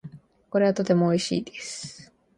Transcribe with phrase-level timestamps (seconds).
[0.49, 2.11] これはとても美味しいです。